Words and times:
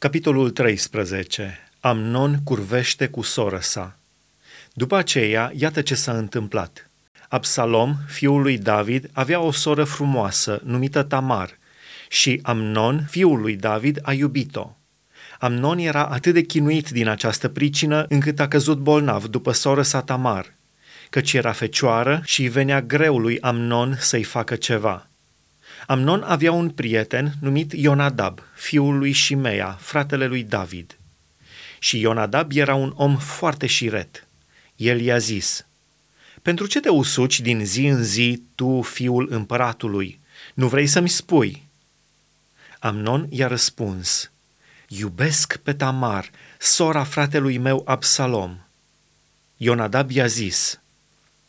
Capitolul 0.00 0.50
13. 0.50 1.58
Amnon 1.80 2.38
curvește 2.44 3.08
cu 3.08 3.22
soră 3.22 3.58
sa. 3.60 3.98
După 4.72 4.96
aceea, 4.96 5.52
iată 5.54 5.82
ce 5.82 5.94
s-a 5.94 6.12
întâmplat. 6.12 6.90
Absalom, 7.28 7.96
fiul 8.06 8.42
lui 8.42 8.58
David, 8.58 9.10
avea 9.12 9.40
o 9.40 9.50
soră 9.50 9.84
frumoasă, 9.84 10.60
numită 10.64 11.02
Tamar, 11.02 11.58
și 12.08 12.40
Amnon, 12.42 13.06
fiul 13.10 13.40
lui 13.40 13.56
David, 13.56 13.98
a 14.02 14.12
iubit-o. 14.12 14.76
Amnon 15.38 15.78
era 15.78 16.04
atât 16.04 16.34
de 16.34 16.42
chinuit 16.42 16.90
din 16.90 17.08
această 17.08 17.48
pricină 17.48 18.06
încât 18.08 18.40
a 18.40 18.48
căzut 18.48 18.78
bolnav 18.78 19.26
după 19.26 19.52
soră 19.52 19.82
sa 19.82 20.02
Tamar, 20.02 20.54
căci 21.10 21.32
era 21.32 21.52
fecioară 21.52 22.20
și 22.24 22.42
venea 22.42 22.82
greu 22.82 23.18
lui 23.18 23.40
Amnon 23.40 23.96
să-i 23.98 24.24
facă 24.24 24.56
ceva– 24.56 25.04
Amnon 25.86 26.22
avea 26.22 26.52
un 26.52 26.70
prieten 26.70 27.32
numit 27.40 27.72
Ionadab, 27.72 28.40
fiul 28.54 28.98
lui 28.98 29.12
Shimea, 29.12 29.76
fratele 29.80 30.26
lui 30.26 30.44
David. 30.44 30.98
Și 31.78 32.00
Ionadab 32.00 32.50
era 32.54 32.74
un 32.74 32.92
om 32.96 33.16
foarte 33.16 33.66
șiret. 33.66 34.26
El 34.76 35.00
i-a 35.00 35.18
zis, 35.18 35.66
Pentru 36.42 36.66
ce 36.66 36.80
te 36.80 36.88
usuci 36.88 37.40
din 37.40 37.64
zi 37.64 37.86
în 37.86 38.04
zi 38.04 38.42
tu, 38.54 38.82
fiul 38.82 39.26
împăratului? 39.30 40.20
Nu 40.54 40.68
vrei 40.68 40.86
să-mi 40.86 41.08
spui?" 41.08 41.62
Amnon 42.78 43.26
i-a 43.30 43.46
răspuns, 43.46 44.30
Iubesc 44.88 45.56
pe 45.56 45.72
Tamar, 45.72 46.30
sora 46.58 47.04
fratelui 47.04 47.58
meu 47.58 47.82
Absalom. 47.84 48.58
Ionadab 49.56 50.10
i-a 50.10 50.26
zis, 50.26 50.80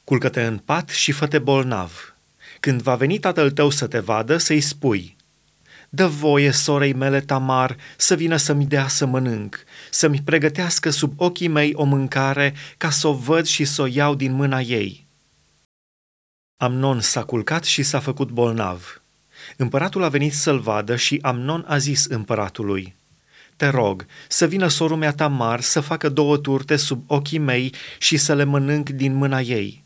Culcă-te 0.04 0.44
în 0.44 0.58
pat 0.58 0.90
și 0.90 1.12
fă-te 1.12 1.40
bolnav 1.40 2.16
când 2.62 2.82
va 2.82 2.96
veni 2.96 3.20
tatăl 3.20 3.52
tău 3.52 3.70
să 3.70 3.88
te 3.88 4.00
vadă, 4.00 4.38
să-i 4.38 4.62
spui, 4.62 5.16
Dă 5.94 6.08
voie 6.08 6.52
sorei 6.52 6.94
mele 6.94 7.22
Tamar 7.22 7.78
să 7.98 8.16
vină 8.16 8.36
să-mi 8.36 8.66
dea 8.66 8.88
să 8.88 9.06
mănânc, 9.06 9.64
să-mi 9.90 10.22
pregătească 10.22 10.90
sub 10.90 11.14
ochii 11.16 11.48
mei 11.48 11.74
o 11.74 11.84
mâncare 11.84 12.54
ca 12.78 12.90
să 12.90 13.08
o 13.08 13.14
văd 13.14 13.46
și 13.46 13.66
să 13.66 13.82
o 13.82 13.86
iau 13.86 14.16
din 14.16 14.32
mâna 14.32 14.60
ei. 14.60 15.06
Amnon 16.58 17.00
s-a 17.00 17.24
culcat 17.24 17.64
și 17.64 17.84
s-a 17.84 18.00
făcut 18.00 18.30
bolnav. 18.30 19.02
Împăratul 19.58 20.04
a 20.04 20.10
venit 20.10 20.34
să-l 20.34 20.60
vadă 20.60 20.96
și 20.96 21.20
Amnon 21.22 21.66
a 21.68 21.78
zis 21.78 22.06
împăratului, 22.06 22.96
Te 23.56 23.68
rog 23.68 24.06
să 24.28 24.48
vină 24.48 24.68
sorul 24.68 24.98
mea 24.98 25.14
Tamar 25.14 25.62
să 25.62 25.80
facă 25.80 26.10
două 26.10 26.38
turte 26.38 26.76
sub 26.76 27.04
ochii 27.08 27.38
mei 27.38 27.74
și 28.00 28.18
să 28.18 28.36
le 28.36 28.44
mănânc 28.44 28.90
din 28.90 29.14
mâna 29.14 29.42
ei. 29.42 29.81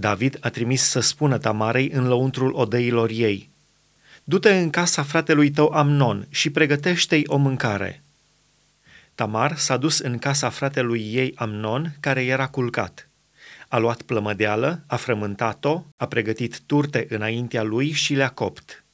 David 0.00 0.36
a 0.40 0.48
trimis 0.48 0.82
să 0.82 1.00
spună 1.00 1.38
Tamarei 1.38 1.90
în 1.90 2.06
lăuntrul 2.06 2.54
odeilor 2.54 3.10
ei, 3.10 3.50
Du-te 4.24 4.58
în 4.58 4.70
casa 4.70 5.02
fratelui 5.02 5.50
tău 5.50 5.68
Amnon 5.68 6.26
și 6.30 6.50
pregătește-i 6.50 7.22
o 7.26 7.36
mâncare. 7.36 8.02
Tamar 9.14 9.56
s-a 9.56 9.76
dus 9.76 9.98
în 9.98 10.18
casa 10.18 10.48
fratelui 10.48 11.14
ei 11.14 11.32
Amnon, 11.36 11.96
care 12.00 12.24
era 12.24 12.46
culcat. 12.46 13.08
A 13.68 13.78
luat 13.78 14.02
plămădeală, 14.02 14.82
a 14.86 14.96
frământat-o, 14.96 15.84
a 15.96 16.06
pregătit 16.06 16.60
turte 16.66 17.06
înaintea 17.08 17.62
lui 17.62 17.90
și 17.90 18.14
le-a 18.14 18.28
copt. 18.28 18.84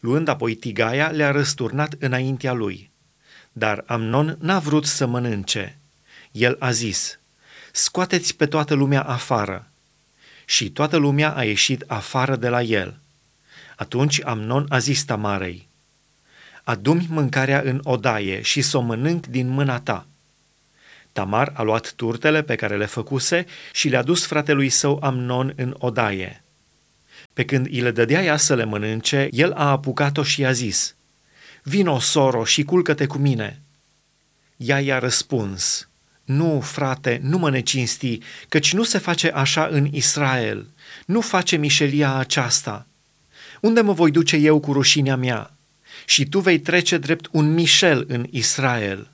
Luând 0.00 0.28
apoi 0.28 0.54
tigaia, 0.54 1.08
le-a 1.10 1.30
răsturnat 1.30 1.94
înaintea 1.98 2.52
lui. 2.52 2.90
Dar 3.52 3.84
Amnon 3.86 4.36
n-a 4.40 4.58
vrut 4.58 4.86
să 4.86 5.06
mănânce. 5.06 5.78
El 6.32 6.56
a 6.58 6.70
zis, 6.70 7.18
Scoateți 7.72 8.36
pe 8.36 8.46
toată 8.46 8.74
lumea 8.74 9.02
afară, 9.02 9.71
și 10.52 10.70
toată 10.70 10.96
lumea 10.96 11.32
a 11.32 11.44
ieșit 11.44 11.84
afară 11.86 12.36
de 12.36 12.48
la 12.48 12.62
el. 12.62 12.98
Atunci 13.76 14.24
Amnon 14.24 14.66
a 14.68 14.78
zis 14.78 15.04
Tamarei, 15.04 15.68
Adumi 16.62 17.06
mâncarea 17.08 17.60
în 17.64 17.80
odaie 17.82 18.42
și 18.42 18.62
să 18.62 18.76
o 18.76 18.80
mănânc 18.80 19.26
din 19.26 19.48
mâna 19.48 19.80
ta. 19.80 20.06
Tamar 21.12 21.52
a 21.54 21.62
luat 21.62 21.92
turtele 21.92 22.42
pe 22.42 22.54
care 22.54 22.76
le 22.76 22.86
făcuse 22.86 23.46
și 23.72 23.88
le-a 23.88 24.02
dus 24.02 24.26
fratelui 24.26 24.68
său 24.68 24.98
Amnon 25.02 25.52
în 25.56 25.74
odaie. 25.78 26.42
Pe 27.32 27.44
când 27.44 27.66
îi 27.66 27.80
le 27.80 27.90
dădea 27.90 28.22
ea 28.22 28.36
să 28.36 28.54
le 28.54 28.64
mănânce, 28.64 29.28
el 29.30 29.52
a 29.52 29.70
apucat-o 29.70 30.22
și 30.22 30.40
i-a 30.40 30.52
zis, 30.52 30.94
Vino, 31.62 31.98
soro, 31.98 32.44
și 32.44 32.62
culcă-te 32.62 33.06
cu 33.06 33.18
mine. 33.18 33.60
Ea 34.56 34.80
i-a 34.80 34.98
răspuns, 34.98 35.88
nu, 36.24 36.60
frate, 36.60 37.20
nu 37.22 37.38
mă 37.38 37.50
necinsti, 37.50 38.18
căci 38.48 38.72
nu 38.72 38.82
se 38.82 38.98
face 38.98 39.30
așa 39.30 39.68
în 39.70 39.88
Israel. 39.90 40.66
Nu 41.06 41.20
face 41.20 41.56
mișelia 41.56 42.14
aceasta. 42.14 42.86
Unde 43.60 43.80
mă 43.80 43.92
voi 43.92 44.10
duce 44.10 44.36
eu 44.36 44.60
cu 44.60 44.72
rușinea 44.72 45.16
mea? 45.16 45.56
Și 46.04 46.26
tu 46.26 46.40
vei 46.40 46.60
trece 46.60 46.98
drept 46.98 47.28
un 47.30 47.54
mișel 47.54 48.04
în 48.08 48.26
Israel. 48.30 49.10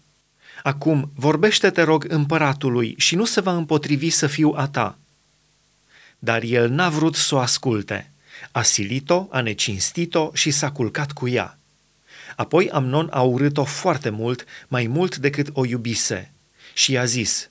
Acum, 0.62 1.10
vorbește, 1.14 1.70
te 1.70 1.82
rog, 1.82 2.04
împăratului 2.08 2.94
și 2.98 3.14
nu 3.14 3.24
se 3.24 3.40
va 3.40 3.56
împotrivi 3.56 4.10
să 4.10 4.26
fiu 4.26 4.52
a 4.56 4.68
ta. 4.68 4.98
Dar 6.18 6.42
el 6.42 6.70
n-a 6.70 6.88
vrut 6.88 7.14
să 7.14 7.34
o 7.34 7.38
asculte. 7.38 8.10
A 8.52 8.62
silit-o, 8.62 9.26
a 9.30 9.40
necinstit-o 9.40 10.30
și 10.32 10.50
s-a 10.50 10.70
culcat 10.70 11.12
cu 11.12 11.28
ea. 11.28 11.58
Apoi 12.36 12.70
Amnon 12.70 13.08
a 13.10 13.22
urât-o 13.22 13.64
foarte 13.64 14.10
mult, 14.10 14.44
mai 14.68 14.86
mult 14.86 15.16
decât 15.16 15.48
o 15.52 15.66
iubise– 15.66 16.32
și 16.78 16.92
i-a 16.92 17.04
zis, 17.04 17.50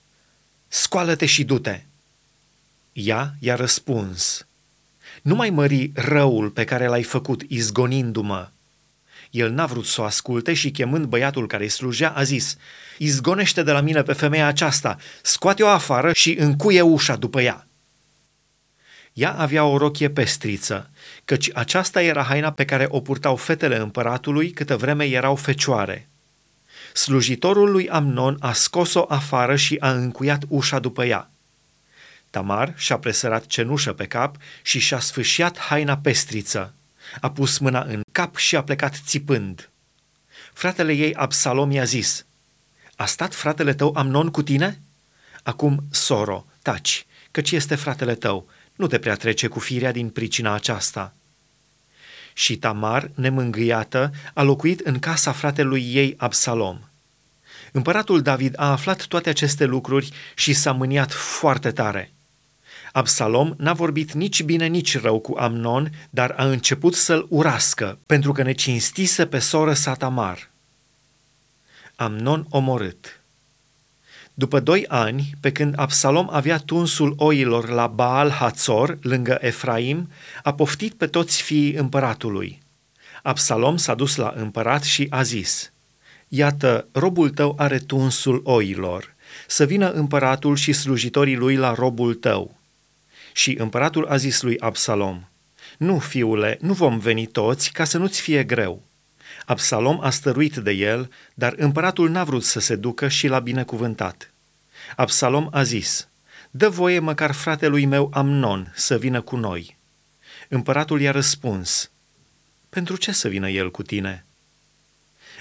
Scoală-te 0.67 1.25
și 1.25 1.43
du-te! 1.43 1.81
Ea 2.93 3.33
i-a 3.39 3.55
răspuns, 3.55 4.47
Nu 5.21 5.35
mai 5.35 5.49
mări 5.49 5.91
răul 5.95 6.49
pe 6.49 6.63
care 6.63 6.87
l-ai 6.87 7.03
făcut 7.03 7.41
izgonindu-mă. 7.47 8.49
El 9.31 9.51
n-a 9.51 9.65
vrut 9.65 9.85
să 9.85 10.01
o 10.01 10.03
asculte 10.03 10.53
și 10.53 10.71
chemând 10.71 11.05
băiatul 11.05 11.47
care 11.47 11.63
îi 11.63 11.69
slujea, 11.69 12.09
a 12.09 12.23
zis, 12.23 12.57
Izgonește 12.97 13.63
de 13.63 13.71
la 13.71 13.81
mine 13.81 14.03
pe 14.03 14.13
femeia 14.13 14.47
aceasta, 14.47 14.97
scoate-o 15.21 15.67
afară 15.67 16.13
și 16.13 16.33
încuie 16.33 16.81
ușa 16.81 17.15
după 17.15 17.41
ea. 17.41 17.67
Ea 19.13 19.33
avea 19.33 19.63
o 19.63 19.77
rochie 19.77 20.09
pestriță, 20.09 20.89
căci 21.25 21.49
aceasta 21.53 22.01
era 22.01 22.23
haina 22.23 22.51
pe 22.51 22.65
care 22.65 22.87
o 22.89 22.99
purtau 22.99 23.35
fetele 23.35 23.77
împăratului 23.77 24.49
câtă 24.49 24.77
vreme 24.77 25.05
erau 25.05 25.35
fecioare 25.35 26.07
slujitorul 26.97 27.71
lui 27.71 27.89
Amnon 27.89 28.37
a 28.39 28.53
scos-o 28.53 29.05
afară 29.07 29.55
și 29.55 29.77
a 29.79 29.91
încuiat 29.91 30.43
ușa 30.47 30.79
după 30.79 31.05
ea. 31.05 31.29
Tamar 32.29 32.73
și-a 32.75 32.97
presărat 32.97 33.45
cenușă 33.45 33.93
pe 33.93 34.05
cap 34.05 34.35
și 34.61 34.79
și-a 34.79 34.99
sfâșiat 34.99 35.57
haina 35.57 35.97
pestriță. 35.97 36.73
A 37.21 37.31
pus 37.31 37.57
mâna 37.57 37.81
în 37.81 38.01
cap 38.11 38.35
și 38.35 38.55
a 38.55 38.63
plecat 38.63 38.95
țipând. 39.05 39.69
Fratele 40.53 40.93
ei 40.93 41.15
Absalom 41.15 41.71
i-a 41.71 41.83
zis, 41.83 42.25
A 42.95 43.05
stat 43.05 43.35
fratele 43.35 43.73
tău 43.73 43.93
Amnon 43.95 44.29
cu 44.29 44.41
tine? 44.41 44.81
Acum, 45.43 45.83
soro, 45.91 46.45
taci, 46.61 47.05
căci 47.31 47.51
este 47.51 47.75
fratele 47.75 48.15
tău, 48.15 48.49
nu 48.75 48.87
te 48.87 48.99
prea 48.99 49.15
trece 49.15 49.47
cu 49.47 49.59
firea 49.59 49.91
din 49.91 50.09
pricina 50.09 50.53
aceasta. 50.53 51.13
Și 52.33 52.57
Tamar, 52.57 53.11
nemângâiată, 53.15 54.11
a 54.33 54.41
locuit 54.41 54.79
în 54.79 54.99
casa 54.99 55.31
fratelui 55.31 55.93
ei 55.93 56.13
Absalom. 56.17 56.86
Împăratul 57.71 58.21
David 58.21 58.53
a 58.57 58.71
aflat 58.71 59.05
toate 59.05 59.29
aceste 59.29 59.65
lucruri 59.65 60.09
și 60.35 60.53
s-a 60.53 60.71
mâniat 60.71 61.11
foarte 61.11 61.71
tare. 61.71 62.11
Absalom 62.91 63.53
n-a 63.57 63.73
vorbit 63.73 64.11
nici 64.11 64.43
bine, 64.43 64.65
nici 64.65 64.99
rău 64.99 65.19
cu 65.19 65.35
Amnon, 65.37 65.91
dar 66.09 66.33
a 66.37 66.45
început 66.45 66.95
să-l 66.95 67.25
urască, 67.29 67.99
pentru 68.05 68.31
că 68.31 68.43
ne 68.43 68.51
cinstise 68.51 69.25
pe 69.25 69.39
soră 69.39 69.73
sa 69.73 69.93
Tamar. 69.93 70.49
Amnon 71.95 72.45
omorât 72.49 73.21
După 74.33 74.59
doi 74.59 74.85
ani, 74.87 75.29
pe 75.39 75.51
când 75.51 75.73
Absalom 75.77 76.27
avea 76.31 76.57
tunsul 76.57 77.13
oilor 77.17 77.69
la 77.69 77.87
Baal 77.87 78.29
Hatzor, 78.29 78.97
lângă 79.01 79.37
Efraim, 79.41 80.09
a 80.43 80.53
poftit 80.53 80.93
pe 80.93 81.07
toți 81.07 81.41
fiii 81.41 81.73
împăratului. 81.73 82.59
Absalom 83.23 83.77
s-a 83.77 83.95
dus 83.95 84.15
la 84.15 84.33
împărat 84.35 84.83
și 84.83 85.07
a 85.09 85.21
zis– 85.21 85.71
Iată, 86.27 86.87
robul 86.91 87.29
tău 87.29 87.55
are 87.57 87.77
tunsul 87.77 88.41
oilor, 88.43 89.15
să 89.47 89.65
vină 89.65 89.91
împăratul 89.91 90.55
și 90.55 90.73
slujitorii 90.73 91.35
lui 91.35 91.55
la 91.55 91.73
robul 91.73 92.13
tău. 92.13 92.57
Și 93.33 93.55
împăratul 93.59 94.05
a 94.05 94.17
zis 94.17 94.41
lui 94.41 94.59
Absalom, 94.59 95.27
Nu, 95.77 95.99
fiule, 95.99 96.57
nu 96.61 96.73
vom 96.73 96.97
veni 96.99 97.25
toți 97.25 97.71
ca 97.71 97.83
să 97.83 97.97
nu-ți 97.97 98.21
fie 98.21 98.43
greu. 98.43 98.83
Absalom 99.45 99.99
a 100.01 100.09
stăruit 100.09 100.55
de 100.55 100.71
el, 100.71 101.11
dar 101.33 101.53
împăratul 101.57 102.09
n-a 102.09 102.23
vrut 102.23 102.43
să 102.43 102.59
se 102.59 102.75
ducă 102.75 103.07
și 103.07 103.27
l-a 103.27 103.39
binecuvântat. 103.39 104.33
Absalom 104.95 105.47
a 105.51 105.63
zis, 105.63 106.07
Dă 106.51 106.69
voie 106.69 106.99
măcar 106.99 107.31
fratelui 107.31 107.85
meu 107.85 108.09
Amnon 108.13 108.73
să 108.75 108.97
vină 108.97 109.21
cu 109.21 109.35
noi. 109.35 109.77
Împăratul 110.47 111.01
i-a 111.01 111.11
răspuns, 111.11 111.91
Pentru 112.69 112.95
ce 112.95 113.11
să 113.11 113.27
vină 113.27 113.49
el 113.49 113.71
cu 113.71 113.83
tine?" 113.83 114.26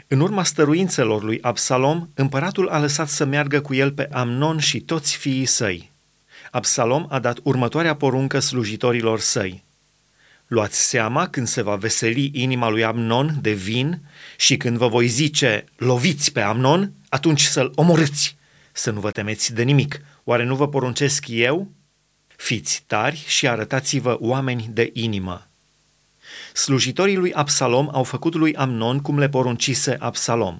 În 0.07 0.21
urma 0.21 0.45
stăruințelor 0.45 1.23
lui 1.23 1.41
Absalom, 1.41 2.09
împăratul 2.15 2.69
a 2.69 2.79
lăsat 2.79 3.09
să 3.09 3.25
meargă 3.25 3.61
cu 3.61 3.75
el 3.75 3.93
pe 3.93 4.09
Amnon 4.13 4.59
și 4.59 4.81
toți 4.81 5.17
fiii 5.17 5.47
săi. 5.47 5.93
Absalom 6.51 7.07
a 7.09 7.19
dat 7.19 7.39
următoarea 7.43 7.97
poruncă 7.97 8.39
slujitorilor 8.39 9.21
săi. 9.21 9.65
Luați 10.47 10.89
seama 10.89 11.29
când 11.29 11.47
se 11.47 11.63
va 11.63 11.77
veseli 11.77 12.31
inima 12.35 12.69
lui 12.69 12.85
Amnon 12.85 13.39
de 13.41 13.53
vin 13.53 14.01
și 14.37 14.57
când 14.57 14.77
vă 14.77 14.89
voi 14.89 15.07
zice, 15.07 15.65
loviți 15.77 16.33
pe 16.33 16.41
Amnon, 16.41 16.93
atunci 17.09 17.43
să-l 17.43 17.73
omorâți, 17.75 18.37
să 18.73 18.91
nu 18.91 19.01
vă 19.01 19.11
temeți 19.11 19.55
de 19.55 19.63
nimic. 19.63 20.01
Oare 20.25 20.45
nu 20.45 20.57
vă 20.57 20.69
poruncesc 20.69 21.25
eu? 21.29 21.71
Fiți 22.37 22.85
tari 22.87 23.25
și 23.27 23.49
arătați-vă 23.49 24.17
oameni 24.21 24.71
de 24.73 24.91
inimă. 24.93 25.46
Slujitorii 26.53 27.17
lui 27.17 27.33
Absalom 27.33 27.89
au 27.93 28.03
făcut 28.03 28.35
lui 28.35 28.55
Amnon 28.55 28.99
cum 28.99 29.19
le 29.19 29.29
poruncise 29.29 29.97
Absalom. 29.99 30.59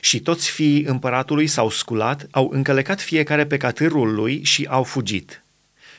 Și 0.00 0.20
toți 0.20 0.50
fiii 0.50 0.84
împăratului 0.84 1.46
s-au 1.46 1.70
sculat, 1.70 2.26
au 2.30 2.50
încălecat 2.52 3.00
fiecare 3.00 3.46
pe 3.46 3.56
catârul 3.56 4.14
lui 4.14 4.44
și 4.44 4.66
au 4.70 4.82
fugit. 4.82 5.44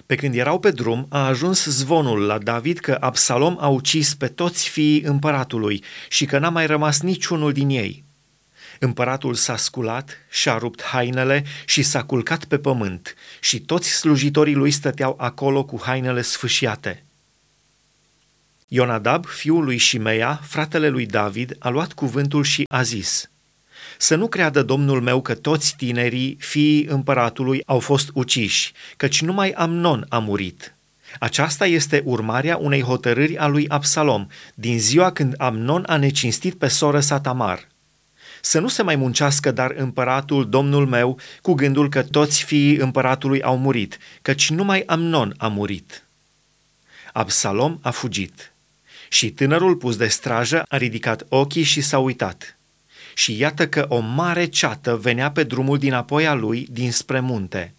Pe 0.06 0.16
când 0.16 0.36
erau 0.36 0.60
pe 0.60 0.72
drum, 0.72 1.06
a 1.10 1.26
ajuns 1.26 1.66
zvonul 1.66 2.20
la 2.20 2.38
David 2.38 2.78
că 2.78 2.98
Absalom 3.00 3.58
a 3.60 3.68
ucis 3.68 4.14
pe 4.14 4.28
toți 4.28 4.70
fiii 4.70 5.02
împăratului 5.02 5.84
și 6.10 6.26
că 6.26 6.40
n-a 6.40 6.50
mai 6.50 6.66
rămas 6.66 7.02
niciunul 7.02 7.52
din 7.52 7.70
ei. 7.70 8.04
Împăratul 8.80 9.34
s-a 9.34 9.56
sculat, 9.56 10.18
și-a 10.30 10.58
rupt 10.58 10.84
hainele 10.84 11.44
și 11.66 11.82
s-a 11.84 12.04
culcat 12.04 12.46
pe 12.46 12.58
pământ 12.58 13.16
și 13.40 13.60
toți 13.60 13.90
slujitorii 13.90 14.54
lui 14.54 14.72
stăteau 14.72 15.16
acolo 15.18 15.64
cu 15.64 15.80
hainele 15.84 16.22
sfâșiate. 16.22 17.04
Ionadab, 18.74 19.26
fiul 19.26 19.64
lui 19.64 19.78
Shimea, 19.78 20.40
fratele 20.44 20.90
lui 20.90 21.06
David, 21.06 21.56
a 21.60 21.70
luat 21.70 21.94
cuvântul 21.94 22.44
și 22.44 22.64
a 22.70 22.82
zis– 22.82 23.26
să 24.02 24.16
nu 24.16 24.28
creadă 24.28 24.64
domnul 24.64 25.02
meu 25.02 25.22
că 25.22 25.34
toți 25.34 25.76
tinerii, 25.76 26.38
fiii 26.40 26.86
împăratului, 26.86 27.64
au 27.66 27.80
fost 27.80 28.10
uciși, 28.14 28.74
căci 28.98 29.22
numai 29.22 29.52
Amnon 29.52 30.06
a 30.10 30.20
murit. 30.20 30.76
Aceasta 31.20 31.66
este 31.66 32.02
urmarea 32.06 32.58
unei 32.58 32.82
hotărâri 32.82 33.38
a 33.38 33.48
lui 33.48 33.68
Absalom, 33.68 34.28
din 34.54 34.80
ziua 34.80 35.12
când 35.12 35.34
Amnon 35.38 35.84
a 35.88 35.98
necinstit 35.98 36.54
pe 36.54 36.68
soră 36.68 37.00
sa 37.00 37.20
Tamar. 37.20 37.68
Să 38.42 38.60
nu 38.60 38.68
se 38.68 38.82
mai 38.82 38.96
muncească 38.96 39.52
dar 39.52 39.74
împăratul, 39.78 40.50
domnul 40.50 40.88
meu, 40.88 41.20
cu 41.42 41.54
gândul 41.54 41.90
că 41.90 42.04
toți 42.04 42.44
fiii 42.44 42.76
împăratului 42.76 43.42
au 43.42 43.58
murit, 43.58 43.98
căci 44.22 44.50
numai 44.50 44.84
Amnon 44.86 45.34
a 45.38 45.48
murit. 45.48 46.04
Absalom 47.14 47.78
a 47.82 47.90
fugit. 47.90 48.51
Și 49.14 49.32
tânărul 49.32 49.76
pus 49.76 49.96
de 49.98 50.08
strajă 50.08 50.64
a 50.68 50.78
ridicat 50.78 51.26
ochii 51.30 51.64
și 51.64 51.82
s-a 51.82 52.00
uitat 52.00 52.56
și 53.14 53.38
iată 53.38 53.68
că 53.68 53.86
o 53.90 54.00
mare 54.00 54.46
ceată 54.46 54.96
venea 54.96 55.32
pe 55.32 55.44
drumul 55.44 55.78
dinapoi 55.78 56.28
a 56.28 56.34
lui 56.34 56.68
dinspre 56.72 57.20
munte. 57.20 57.74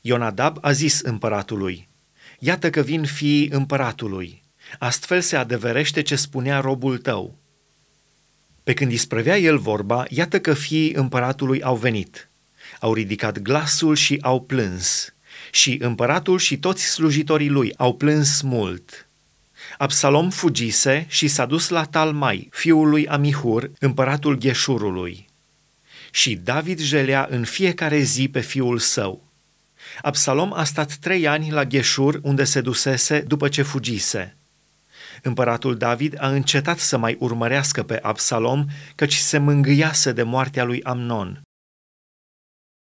Ionadab 0.00 0.58
a 0.60 0.72
zis 0.72 1.00
împăratului, 1.00 1.88
Iată 2.38 2.70
că 2.70 2.80
vin 2.80 3.04
fiii 3.04 3.48
împăratului. 3.48 4.42
Astfel 4.78 5.20
se 5.20 5.36
adeverește 5.36 6.02
ce 6.02 6.16
spunea 6.16 6.60
robul 6.60 6.98
tău. 6.98 7.38
Pe 8.64 8.74
când 8.74 8.92
isprăvea 8.92 9.38
el 9.38 9.58
vorba, 9.58 10.04
iată 10.08 10.40
că 10.40 10.54
fiii 10.54 10.92
împăratului 10.92 11.62
au 11.62 11.76
venit. 11.76 12.28
Au 12.80 12.94
ridicat 12.94 13.38
glasul 13.38 13.94
și 13.94 14.18
au 14.20 14.40
plâns. 14.40 15.14
Și 15.50 15.78
împăratul 15.80 16.38
și 16.38 16.58
toți 16.58 16.84
slujitorii 16.84 17.48
lui 17.48 17.74
au 17.76 17.94
plâns 17.94 18.40
mult. 18.40 19.05
Absalom 19.78 20.30
fugise 20.30 21.06
și 21.08 21.28
s-a 21.28 21.46
dus 21.46 21.68
la 21.68 21.84
Talmai, 21.84 22.48
fiul 22.50 22.88
lui 22.88 23.08
Amihur, 23.08 23.70
împăratul 23.78 24.38
Gheșurului. 24.38 25.26
Și 26.10 26.34
David 26.34 26.80
jelea 26.80 27.26
în 27.30 27.44
fiecare 27.44 27.98
zi 27.98 28.28
pe 28.28 28.40
fiul 28.40 28.78
său. 28.78 29.24
Absalom 30.02 30.52
a 30.52 30.64
stat 30.64 30.94
trei 30.94 31.26
ani 31.26 31.50
la 31.50 31.64
Gheșur, 31.64 32.20
unde 32.22 32.44
se 32.44 32.60
dusese 32.60 33.20
după 33.20 33.48
ce 33.48 33.62
fugise. 33.62 34.36
Împăratul 35.22 35.76
David 35.76 36.16
a 36.18 36.28
încetat 36.28 36.78
să 36.78 36.96
mai 36.96 37.16
urmărească 37.18 37.82
pe 37.82 37.98
Absalom, 38.02 38.64
căci 38.94 39.14
se 39.14 39.38
mângâiase 39.38 40.12
de 40.12 40.22
moartea 40.22 40.64
lui 40.64 40.82
Amnon. 40.82 41.45